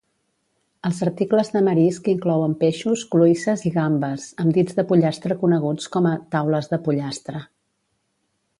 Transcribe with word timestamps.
Els 0.87 0.99
articles 1.07 1.51
de 1.57 1.61
marisc 1.67 2.09
inclouen 2.13 2.55
peixos, 2.63 3.03
cloïsses 3.11 3.65
i 3.71 3.73
gambes, 3.75 4.25
amb 4.45 4.57
dits 4.57 4.79
de 4.79 4.87
pollastre 4.93 5.37
coneguts 5.45 5.93
com 5.97 6.09
a 6.13 6.17
"Taules 6.37 6.71
de 6.73 6.81
pollastre". 6.89 7.43